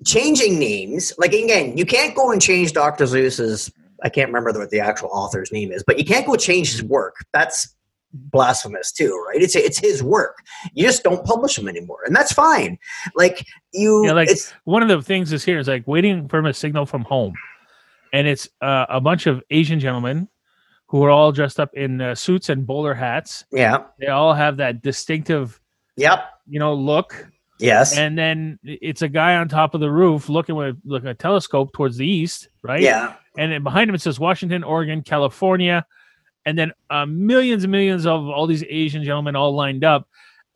[0.05, 3.71] Changing names like again you can't go and change dr seuss's
[4.03, 6.83] i can't remember what the actual author's name is but you can't go change his
[6.83, 7.15] work.
[7.33, 7.73] That's
[8.13, 9.41] blasphemous too right?
[9.41, 10.37] It's it's his work.
[10.73, 12.77] You just don't publish him anymore and that's fine.
[13.15, 16.39] Like you Yeah, like- it's one of the things is here is like waiting for
[16.45, 17.33] a signal from home,
[18.13, 20.27] and it's uh, a bunch of Asian gentlemen
[20.87, 23.45] who are all dressed up in uh, suits and bowler hats.
[23.51, 25.59] yeah They all have that distinctive,
[25.95, 26.19] yep
[26.49, 27.27] you know, look.
[27.59, 31.13] yes And then it's a guy on top of the roof looking with like a
[31.13, 32.81] telescope towards the east, right?
[32.81, 35.85] yeah And then behind him it says Washington, Oregon, California,
[36.45, 40.07] and then uh, millions and millions of all these Asian gentlemen all lined up.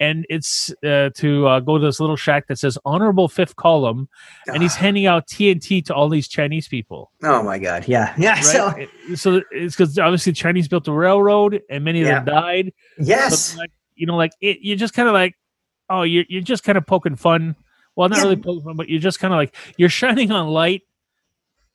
[0.01, 4.09] And it's uh, to uh, go to this little shack that says "Honorable Fifth Column,"
[4.47, 7.11] and he's handing out TNT to all these Chinese people.
[7.23, 8.43] oh my god yeah yeah Right?
[8.43, 12.73] so so it's because obviously Chinese built the railroad, and many of them died.
[12.99, 15.35] Yes like, you know, like it, you're just kind of like,
[15.89, 17.55] oh, you're you're just kind of poking fun.
[17.95, 18.23] Well, not Yeah.
[18.23, 20.81] really poking fun, but you're just kind of like you're shining on light.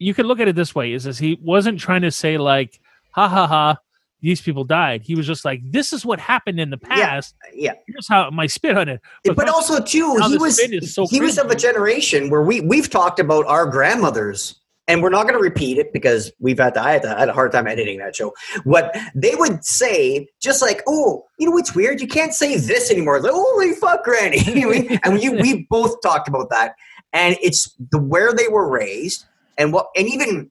[0.00, 2.80] You could look at it this way: is as he wasn't trying to say like,
[3.12, 3.78] ha ha ha,
[4.20, 5.02] these people died.
[5.02, 7.34] He was just like, this is what happened in the past.
[7.54, 9.00] yeah Here's how my spit on it.
[9.24, 10.60] but, how- also too he was
[10.94, 15.10] so he was of a generation where we we've talked about our grandmothers and we're
[15.10, 17.32] not going to repeat it because we've had to, I had, to, I had a
[17.32, 18.32] hard time editing that show.
[18.64, 22.00] What they would say, just like, oh, you know what's weird?
[22.00, 23.20] You can't say this anymore.
[23.20, 24.38] Like, holy fuck, Granny.
[24.46, 25.00] You know what I mean?
[25.02, 26.74] and you, we both talked about that.
[27.12, 29.24] And it's the where they were raised
[29.58, 30.50] and what, and even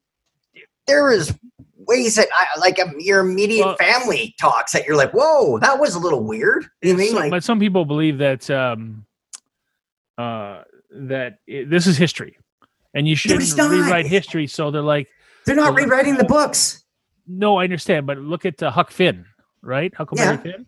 [0.85, 1.33] there is
[1.87, 5.79] ways that I, like um, your immediate Well- family talks that you're like, whoa, that
[5.79, 6.65] was a little weird.
[6.81, 7.09] You know I mean?
[7.11, 9.05] So- Like, but some people believe that um,
[10.17, 12.37] uh, that it, this is history,
[12.93, 14.47] and you shouldn't rewrite history.
[14.47, 15.07] So they're like,
[15.45, 16.83] they're not well, rewriting the books.
[17.27, 19.25] no, I understand, but look at uh, Huck Finn,
[19.61, 19.93] right?
[19.93, 20.41] Huckleberry Yeah.
[20.41, 20.65] Finn,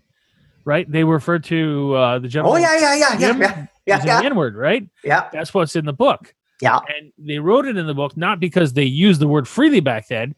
[0.65, 0.89] right?
[0.91, 4.19] They refer to uh, the Oh, yeah, yeah, yeah, yeah, yeah, yeah, yeah.
[4.21, 4.87] the N word, right?
[5.03, 5.29] Yeah.
[5.31, 6.33] That's what's in the book.
[6.61, 6.79] Yeah.
[6.97, 10.07] And they wrote it in the book not because they used the word freely back
[10.07, 10.35] then,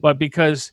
[0.00, 0.72] but because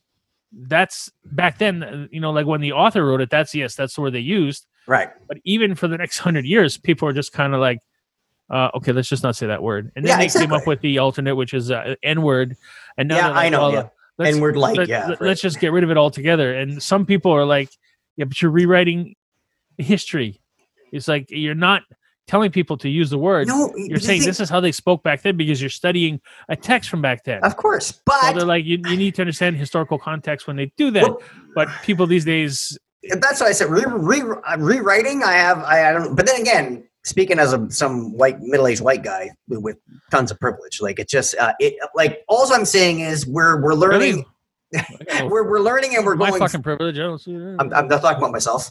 [0.51, 3.95] that's back then, uh, you know, like when the author wrote it, that's yes, that's
[3.95, 4.65] the word they used.
[4.87, 5.09] Right.
[5.27, 7.79] But even for the next hundred years, people are just kind of like,
[8.49, 9.91] uh, okay, let's just not say that word.
[9.95, 12.55] And then Yeah, they came up with the alternate, which is uh, N word.
[12.97, 13.79] And now Yeah, like, I know, well, yeah.
[14.19, 15.31] uh, N-word like, let, yeah, Let, right.
[15.31, 16.55] us just get rid of it altogether.
[16.55, 17.69] And some people are like,
[18.15, 19.15] yeah, but you're rewriting
[19.77, 20.41] history.
[20.91, 21.83] It's like you're not
[22.27, 23.47] telling people to use the word.
[23.47, 26.89] No, You're saying this is how they spoke back then because you're studying a text
[26.89, 27.41] from back then.
[27.43, 30.71] of course, So but they're like, you, you need to understand historical context when they
[30.77, 31.03] do that.
[31.03, 31.21] Well-
[31.55, 32.77] but people these days,
[33.19, 33.69] that's what I said.
[33.69, 36.15] Re, re, uh, rewriting, I have, I, I don't.
[36.15, 39.77] But then again, speaking as a some white middle-aged white guy with,
[40.11, 43.73] tons of privilege, like it just, uh, it like all I'm saying is we're we're
[43.73, 44.25] learning,
[44.73, 44.85] Really?
[45.29, 46.39] we're we're learning, and we're my going.
[46.41, 46.97] fucking privilege.
[46.99, 47.57] I don't see that.
[47.59, 48.69] I'm, I'm not talking about myself.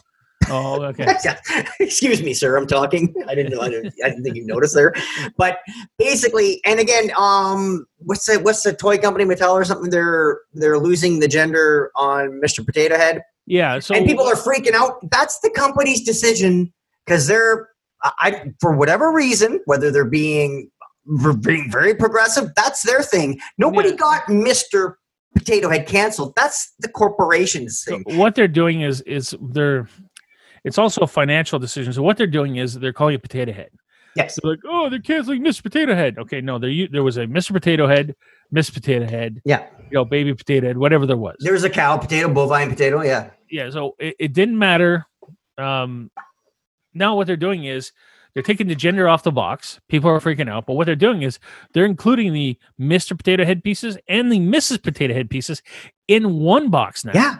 [0.49, 1.15] Oh, okay.
[1.79, 2.55] Excuse me, sir.
[2.57, 3.13] I'm talking.
[3.27, 3.61] I didn't know.
[3.61, 4.93] I didn't, I didn't think you noticed there.
[5.37, 5.59] But
[5.97, 9.89] basically, and again, um, what's the what's the toy company Mattel or something?
[9.89, 12.65] They're they're losing the gender on Mr.
[12.65, 13.79] Potato Head, Yeah.
[13.79, 14.99] So and people are freaking out.
[15.11, 16.73] That's the company's decision
[17.05, 17.69] because they're
[18.03, 20.69] I for whatever reason, whether they're being
[21.41, 23.39] being very progressive, that's their thing.
[23.57, 23.95] Nobody Yeah.
[23.95, 24.95] got Mr.
[25.35, 26.33] Potato Head canceled.
[26.35, 28.17] That's the corporation's So thing.
[28.17, 29.87] what they're doing is is they're
[30.67, 31.93] it's also a financial decision.
[31.93, 33.69] So what they're doing is they're calling it potato head.
[34.15, 34.39] Yes.
[34.41, 35.61] They're like, oh, they're canceling Mr.
[35.61, 36.17] Potato Head.
[36.17, 37.51] Okay, no, there you there was a Mr.
[37.53, 38.15] Potato Head,
[38.51, 39.67] Miss Potato Head, Yeah.
[39.91, 41.35] you know, baby potato head, whatever there was.
[41.39, 43.01] There's a cow potato, bovine potato.
[43.03, 43.29] Yeah.
[43.49, 45.05] yeah, so it, it didn't matter.
[45.57, 46.09] Um
[46.93, 47.91] now what they're doing is
[48.33, 49.79] they're taking the gender off the box.
[49.87, 51.39] People are freaking out, but what they're doing is
[51.73, 53.15] they're including the Mr.
[53.15, 54.81] Potato Head pieces and the Mrs.
[54.81, 55.61] Potato Head pieces
[56.07, 57.11] in one box now.
[57.13, 57.37] Yeah.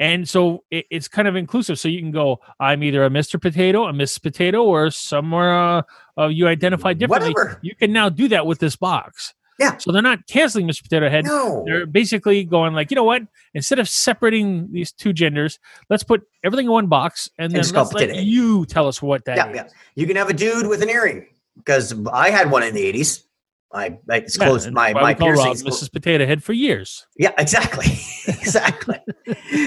[0.00, 1.78] And so it, it's kind of inclusive.
[1.78, 3.40] So you can go, I'm either a Mr.
[3.40, 5.82] Potato, a Miss Potato, or somewhere uh,
[6.16, 7.32] uh, you identify differently.
[7.32, 7.58] Whatever.
[7.62, 9.34] You can now do that with this box.
[9.58, 9.76] Yeah.
[9.78, 10.84] So they're not canceling Mr.
[10.84, 11.24] Potato Head.
[11.24, 11.64] No.
[11.66, 13.22] They're basically going like, you know what?
[13.54, 15.58] Instead of separating these two genders,
[15.90, 19.36] let's put everything in one box and then let's let you tell us what that
[19.36, 19.68] Yeah, yeah.
[19.96, 23.24] You can have a dude with an earring because I had one in the 80s.
[23.72, 25.82] I, I it's Yeah, close my my we call Rob piercings.
[25.82, 25.92] Mrs.
[25.92, 27.06] Potato Head for years.
[27.16, 27.86] Yeah, exactly,
[28.26, 28.98] exactly.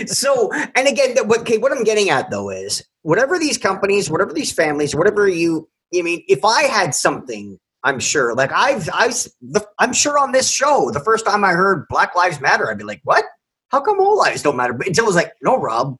[0.07, 4.09] so, and again, the, what okay, what I'm getting at though is whatever these companies,
[4.09, 8.89] whatever these families, whatever you, I mean, if I had something, I'm sure, like I've,
[8.93, 12.69] I've, the, I'm sure on this show, the first time I heard Black Lives Matter,
[12.69, 13.25] I'd be like, what?
[13.69, 14.73] How come all lives don't matter?
[14.73, 15.95] But until it was like, no, Rob,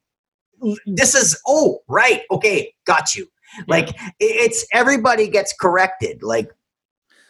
[0.86, 3.26] this is oh right, okay, got you.
[3.66, 6.50] Like it's everybody gets corrected, like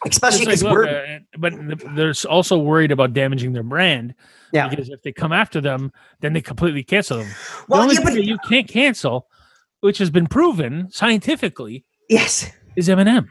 [0.05, 1.53] especially because like, we're but
[1.95, 4.13] they're also worried about damaging their brand.
[4.51, 4.67] Yeah.
[4.67, 7.27] Because if they come after them, then they completely cancel them.
[7.67, 9.27] well the only yeah, thing but you can't cancel,
[9.81, 12.51] which has been proven scientifically, yes.
[12.75, 13.27] is Eminem.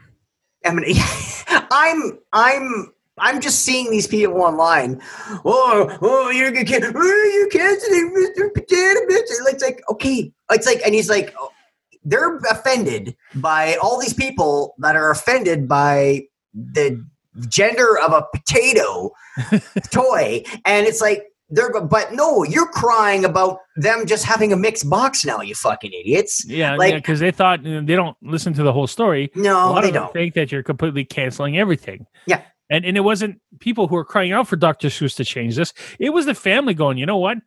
[0.71, 0.83] Mean,
[1.47, 5.01] I'm I'm I'm just seeing these people online.
[5.45, 8.53] Oh, oh, you're gonna can oh, you canceling Mr.
[8.53, 9.53] Potato Mr.
[9.53, 11.51] It's like okay, it's like, and he's like, oh,
[12.03, 17.03] they're offended by all these people that are offended by the
[17.49, 19.11] gender of a potato
[19.91, 21.23] toy, and it's like.
[21.49, 25.91] They're, but no, you're crying about them just having a mixed box now, you fucking
[25.93, 26.43] idiots.
[26.47, 29.29] Yeah, Like- because they thought you know, they don't listen to the whole story.
[29.35, 30.13] a No, lot they of them don't.
[30.13, 32.07] think that you're completely canceling everything.
[32.25, 32.41] Yeah.
[32.71, 34.87] And and it wasn't people who were crying out for Dr.
[34.87, 35.73] Seuss to change this.
[35.99, 37.37] It was the family going, you know what?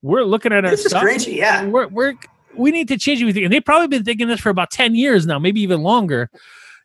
[0.00, 1.02] We're looking at our This is stuff.
[1.02, 1.66] cringy, yeah.
[1.66, 2.14] We're we're
[2.56, 3.44] we need to change everything.
[3.44, 6.30] And they've probably been thinking this for about 10 years now, maybe even longer.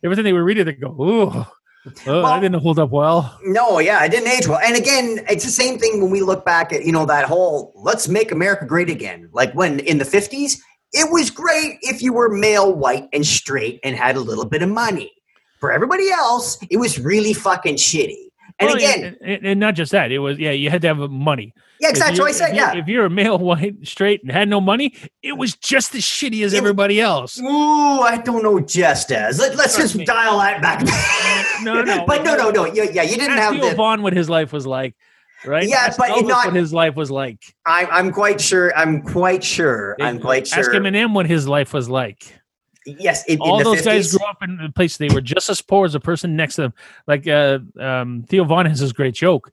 [0.04, 1.46] Everything they were reading, they go, ooh,
[1.86, 3.38] oh, Well- that didn't hold up well.
[3.44, 4.60] No, yeah, I didn't age well.
[4.64, 7.72] And again, it's the same thing when we look back at, you know, that whole
[7.76, 9.30] let's make America great again.
[9.34, 10.58] Like when in the 50s,
[10.94, 14.62] it was great if you were male, white, and straight and had a little bit
[14.62, 15.12] of money.
[15.60, 18.25] For everybody else, it was really fucking shitty.
[18.60, 20.98] And Well, again, and, and- not just that, it was yeah, you had to have
[21.12, 21.54] money.
[21.82, 22.16] yeah, exactly.
[22.16, 22.80] you're- what I said, if you're- yeah.
[22.82, 26.42] If you're a male, white, straight, and had no money, it was just as shitty
[26.46, 27.38] as It- everybody else.
[27.40, 29.40] Ooh, I don't know just as.
[29.40, 30.06] Let, us just me.
[30.06, 30.82] dial that back.
[31.64, 32.66] No, no, but no, no, no.
[32.66, 33.74] Yeah, yeah you didn't have the.
[33.76, 34.94] Von what his life was like,
[35.46, 35.68] right?
[35.68, 37.40] Yeah, Ask but Elvis not- what his life was like.
[37.66, 38.76] I, I'm quite sure.
[38.76, 39.96] I'm quite sure.
[40.02, 40.60] I'm quite sure.
[40.60, 40.72] Ask.
[40.72, 42.24] Eminem what his life was like.
[42.86, 43.86] Yes, in, in All the those 50s.
[43.86, 46.56] guys grew up in a place they were just as poor as the person next
[46.56, 46.74] to them.
[47.08, 49.52] Like uh, um, Theo Von has this great joke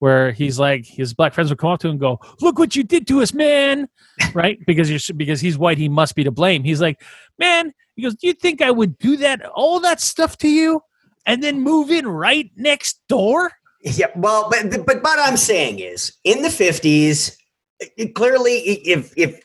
[0.00, 2.76] where he's like his black friends would come up to him and go, "Look what
[2.76, 3.88] you did to us, man!"
[4.34, 4.58] right?
[4.66, 6.62] Because you're because he's white, he must be to blame.
[6.62, 7.02] He's like,
[7.38, 10.82] "Man," he goes, "Do you think I would do that all that stuff to you?"
[11.26, 13.50] And then move in right next door.
[13.82, 17.36] Yeah, well, but but what I'm saying is, in the '50s,
[17.96, 19.40] it- clearly, if if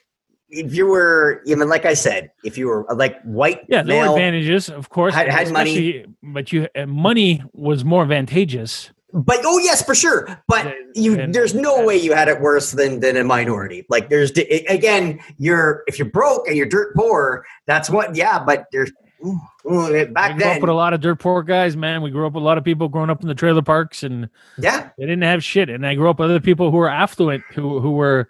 [0.49, 4.69] if you were even like I said, if you were like white Yeah, male, advantages,
[4.69, 5.13] of course.
[5.13, 6.05] Had- had money.
[6.23, 8.91] but you uh, money was more advantageous.
[9.13, 10.27] but oh yes, for sure.
[10.47, 13.85] But than- you, than- there's no way you had it worse than than a minority.
[13.89, 18.15] Like there's again, you're if you're broke and you're dirt poor, that's what.
[18.15, 18.91] Yeah, but there's
[19.25, 19.39] ooh,
[19.71, 20.61] ooh, back we grew up then.
[20.61, 22.01] with a lot of dirt poor guys, man.
[22.01, 24.29] We grew up with a lot of people growing up in the trailer parks, and
[24.57, 25.69] Yeah, they didn't have shit.
[25.69, 28.29] And I grew up with other people who were affluent, who who were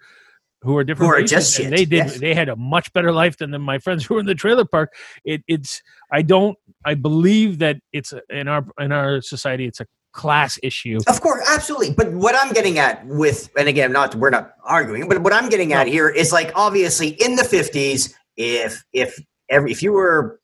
[0.62, 1.08] who are different.
[1.10, 2.06] Who are races, and They did.
[2.06, 2.18] yes.
[2.18, 4.94] They had a much better life than, my friends who were in the trailer park.
[5.24, 5.82] It, it's.
[6.12, 6.56] I don't.
[6.84, 10.98] I believe that it's in our in our society it's a class issue.
[11.06, 11.94] Of course, absolutely.
[11.94, 15.48] But what I'm getting at with, and again, not we're not arguing, but what I'm
[15.48, 19.18] getting at here is like obviously in the 50s, if if
[19.48, 20.39] every if you were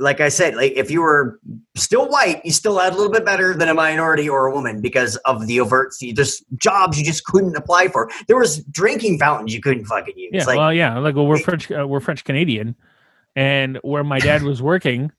[0.00, 1.38] like I said, like if you were
[1.76, 4.80] still white, you still had a little bit better than a minority or a woman
[4.80, 8.10] because of the overt, just jobs you just couldn't apply for.
[8.26, 10.30] There was drinking fountains you couldn't fucking use.
[10.32, 12.76] Yeah, like, well, yeah, like well, we're It- French, uh, we're French Canadian,
[13.36, 15.12] and where my dad was working,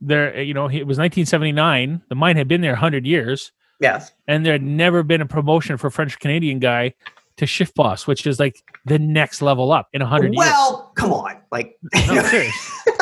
[0.00, 2.02] there, you know, it was 1979.
[2.08, 5.76] The mine had been there 100 years, yes, and there had never been a promotion
[5.76, 6.94] for French Canadian guy
[7.36, 10.36] to shift boss, which is like the next level up in 100 years.
[10.36, 11.76] well, come on, like
[12.08, 12.22] No.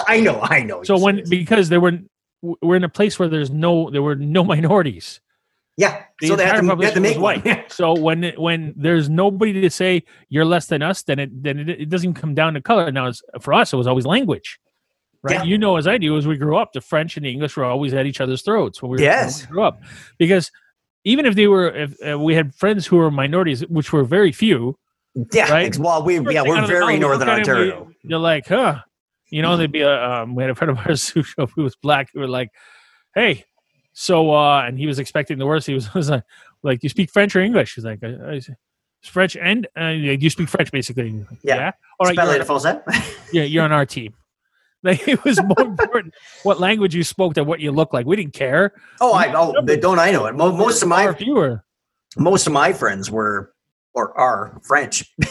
[0.08, 0.82] I know, I know.
[0.82, 1.30] So when serious.
[1.30, 1.98] because there were
[2.62, 5.20] we're in a place where there's no there were no minorities.
[5.76, 7.40] yeah, The so they had, to, they had to make one.
[7.40, 7.72] white.
[7.72, 11.68] So when when there's nobody to say you're less than us, then it then it,
[11.68, 12.90] it doesn't come down to color.
[12.92, 14.58] Now, it's, for us, it was always language,
[15.22, 15.36] right?
[15.36, 15.42] Yeah.
[15.44, 17.64] You know, as I do, as we grew up, the French and the English were
[17.64, 19.40] always at each other's throats when we, Yes.
[19.42, 19.80] when we grew up,
[20.18, 20.50] because
[21.04, 24.32] even if they were, if uh, we had friends who were minorities, which were very
[24.32, 24.78] few,
[25.32, 25.76] Yeah, Right?
[25.78, 27.90] well, we yeah we're very northern him, we- Ontario.
[28.02, 28.80] You're like, huh?
[29.30, 30.02] You know, they'd be a.
[30.22, 31.22] Um, we had a friend of ours who,
[31.54, 32.08] who was black.
[32.12, 32.50] Who were like,
[33.14, 33.44] hey,
[33.92, 35.66] so uh, and he was expecting the worst.
[35.66, 36.24] He was, was like,
[36.62, 37.74] like, you speak French or English?
[37.74, 38.40] He's like, I, I,
[39.02, 41.24] French and uh, you speak French basically.
[41.42, 41.72] Yeah.
[42.00, 42.38] All right, you're,
[43.32, 44.14] yeah, you're on our team.
[44.94, 48.04] Like it was more important what language you spoke than what you look like.
[48.04, 48.74] We didn't care.
[49.00, 50.34] Oh, I oh, don't I know it?
[50.34, 51.64] Mo- Most of my fewer.
[52.18, 53.54] most of my friends were
[53.94, 55.10] or are French.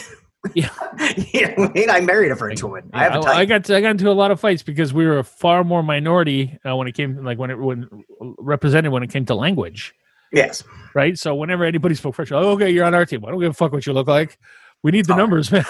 [0.52, 0.68] Yeah.
[1.16, 2.90] you know I mean, I married a French woman.
[2.92, 3.38] I have a I.
[3.38, 5.64] I got to, I got into a lot of fights because we were a far
[5.64, 7.88] more minority uh, when it came like when it when
[8.20, 9.94] represented when it came to language,
[10.32, 10.62] yes.
[10.94, 11.18] right?
[11.18, 13.24] So whenever anybody spoke French, oh, okay, you're on our team.
[13.24, 14.38] I don't give a fuck what you look like.
[14.84, 15.16] We need the Oh.
[15.16, 15.64] numbers, man.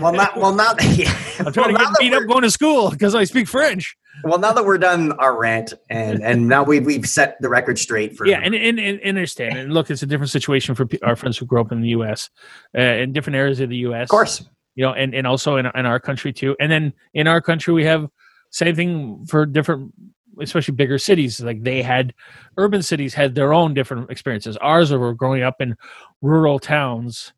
[0.00, 0.74] Well, not well now.
[0.92, 1.10] Yeah.
[1.40, 3.96] I'm trying well, to get beat up going to school because I speak French.
[4.22, 7.78] well, now that we're done our rant, and and now we've we've set the record
[7.78, 9.56] straight for Yeah, and and, and and understand.
[9.58, 12.28] And look, it's a different situation for our friends who grew up in the U.S.
[12.76, 14.04] Uh, in different areas of the U.S.
[14.04, 14.44] of course.
[14.74, 16.54] you know, and, and also in, in our country too.
[16.60, 18.08] And then in our country, we have
[18.50, 19.94] same thing for different,
[20.38, 21.40] especially bigger cities.
[21.40, 22.12] Like they had
[22.58, 24.58] urban cities had their own different experiences.
[24.58, 25.76] Ours were growing up in
[26.20, 27.32] rural towns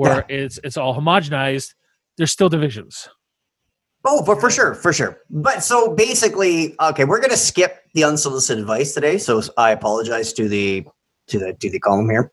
[0.00, 1.74] where it's it's all homogenized.
[2.16, 3.08] There's still divisions.
[4.04, 5.18] Oh, for, for sure, for sure.
[5.28, 9.18] But so basically, okay, we're gonna skip the unsolicited advice today.
[9.18, 10.86] So I apologize to the
[11.26, 12.32] to the to the column here.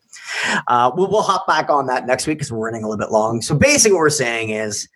[0.66, 3.12] Uh, we'll we'll hop back on that next week because we're running a little bit
[3.12, 3.42] long.
[3.42, 4.88] So basically, what we're saying is,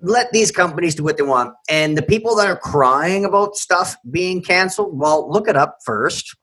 [0.00, 3.96] let these companies do what they want, and the people that are crying about stuff
[4.08, 6.36] being canceled, well, look it up first.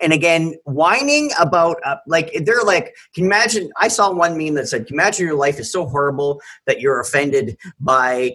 [0.00, 3.70] And again, whining about uh, like they're like, can you imagine?
[3.78, 6.80] I saw one meme that said, "Can you imagine your life is so horrible that
[6.80, 8.32] you're offended by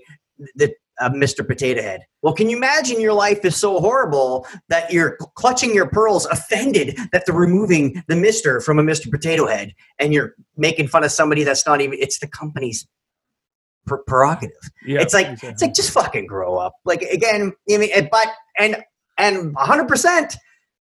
[0.55, 1.45] the uh, Mr.
[1.45, 2.01] Potato Head.
[2.21, 6.97] Well, can you imagine your life is so horrible that you're clutching your pearls, offended
[7.11, 9.09] that they're removing the Mister from a Mr.
[9.09, 11.97] Potato Head, and you're making fun of somebody that's not even.
[11.99, 12.87] It's the company's
[13.87, 14.55] pre- prerogative.
[14.85, 16.73] Yeah, It's like it's like just fucking grow up.
[16.85, 18.77] Like again, I mean, but and
[19.17, 20.37] and hundred percent.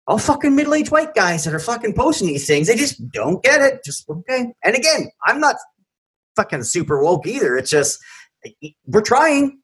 [0.07, 3.61] All fucking middle-aged white guys that are fucking posting these things, they just don't get
[3.61, 3.83] it.
[3.83, 4.53] Just okay.
[4.63, 5.55] And again, I'm not
[6.35, 7.57] fucking super woke either.
[7.57, 7.99] It's just
[8.85, 9.59] we're trying.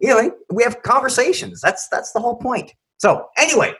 [0.00, 1.60] You know, we have conversations.
[1.60, 2.72] That's that's the whole point.
[2.98, 3.74] So anyway,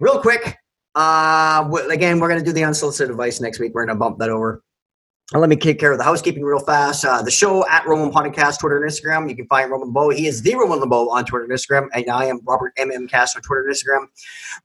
[0.00, 0.56] real quick.
[0.96, 3.72] Uh, again, we're gonna do the unsolicited advice next week.
[3.72, 4.62] We're gonna bump that over.
[5.32, 7.04] Let me take care of the housekeeping real fast.
[7.04, 9.30] Uh, the show at Roman Podcast, Twitter and Instagram.
[9.30, 10.10] You can find Roman LeBeau.
[10.10, 11.86] He is the Roman LeBeau on Twitter and Instagram.
[11.94, 14.06] And I am Robert MM Cast on Twitter and Instagram.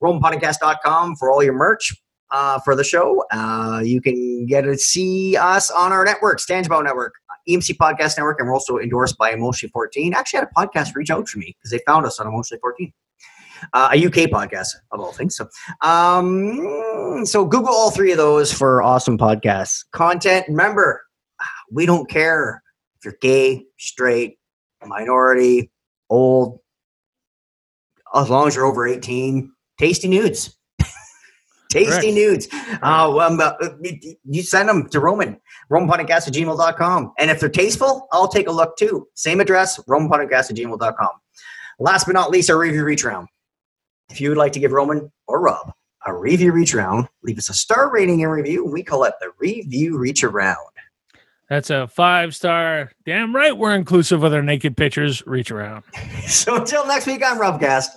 [0.01, 1.93] RomanPodcast.com for all your merch
[2.31, 3.23] uh, for the show.
[3.31, 7.13] Uh, you can get to see us on our networks, Tangent-Bound Network,
[7.47, 10.15] EMC Podcast Network, and we're also endorsed by Emotionally 14.
[10.15, 12.91] Actually, had a podcast reach out to me because they found us on Emotionally 14.
[13.73, 15.35] Uh, a UK podcast of all things.
[15.35, 15.47] So,
[15.81, 19.83] um, so Google all three of those for awesome podcasts.
[19.91, 20.45] Content.
[20.47, 21.01] Remember,
[21.71, 22.61] we don't care
[22.97, 24.37] if you're gay, straight,
[24.85, 25.71] minority,
[26.09, 26.59] old,
[28.13, 29.51] as long as you're over 18.
[29.77, 30.57] Tasty nudes.
[31.69, 32.13] Tasty Correct.
[32.13, 32.47] nudes.
[32.81, 33.53] Uh, um, uh,
[34.23, 35.39] you send them to Roman,
[35.69, 37.13] romanpodcast at gmail.com.
[37.19, 39.07] And if they're tasteful, I'll take a look too.
[39.15, 41.09] Same address, romanpodcast at gmail.com.
[41.79, 43.27] Last but not least, our review reach round.
[44.09, 45.73] If you would like to give Roman or Rob
[46.05, 48.63] a review reach around, leave us a star rating and review.
[48.63, 50.57] And we call it the review reach around.
[51.49, 52.91] That's a five star.
[53.05, 55.25] Damn right, we're inclusive with our naked pictures.
[55.27, 55.83] Reach around.
[56.27, 57.89] So until next week, I'm Robcast,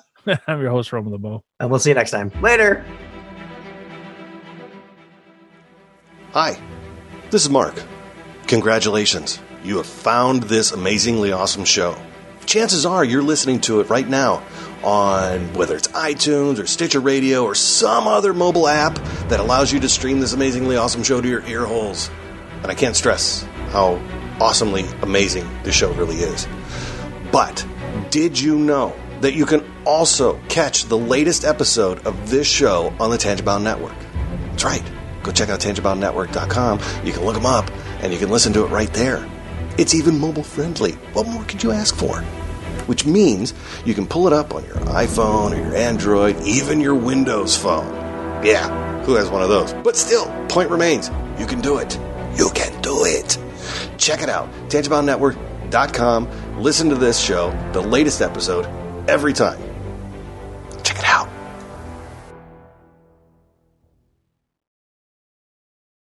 [0.47, 1.43] I'm your host, Roman LeBeau.
[1.61, 2.31] and we'll see you next time.
[2.43, 2.85] Later.
[6.33, 6.61] Hi,
[7.31, 7.83] this is Mark.
[8.47, 11.97] Congratulations, you have found this amazingly awesome show.
[12.49, 14.43] Chances are you're listening to it right now
[14.83, 18.95] on whether it's iTunes or Stitcher Radio or some other mobile app
[19.29, 22.11] that allows you to stream this amazingly awesome show to your ear holes.
[22.63, 24.01] And I can't stress how
[24.41, 26.49] awesomely amazing this show really is.
[27.31, 27.67] But
[28.09, 33.11] did you know that you can also catch the latest episode of this show on
[33.11, 33.99] the Tangent-Bound Network?
[34.53, 34.93] That's right.
[35.23, 36.81] Go check out tangentboundnetwork.com.
[37.05, 37.71] You can look them up
[38.01, 39.29] and you can listen to it right there.
[39.79, 40.93] It's even mobile friendly.
[41.13, 42.21] What more could you ask for?
[42.87, 43.55] Which means
[43.85, 47.87] you can pull it up on your iPhone or your Android, even your Windows phone.
[48.45, 49.73] Yeah, who has one of those?
[49.75, 51.97] But still, point remains you can do it.
[52.35, 53.39] You can do it.
[53.99, 54.51] Check it out.
[54.69, 56.61] TangentBoundNetwork.com.
[56.61, 58.67] Listen to this show, the latest episode,
[59.09, 59.68] every time